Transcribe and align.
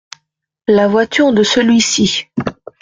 La 0.67 0.87
voiture 0.87 1.31
de 1.31 1.43
celui-ci. 1.43 2.25